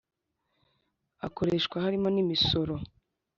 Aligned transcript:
akoreshwa 1.27 1.77
harimo 1.83 2.07
n 2.11 2.17
imisoro 2.23 2.73